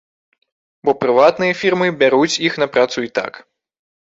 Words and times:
Бо 0.87 0.91
прыватныя 1.03 1.57
фірмы, 1.61 1.91
бяруць 2.01 2.39
іх 2.47 2.59
на 2.65 2.71
працу 2.79 2.97
і 3.11 3.13
так. 3.21 3.33